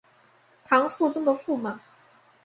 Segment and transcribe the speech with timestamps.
[0.65, 1.79] 唐肃宗的驸马。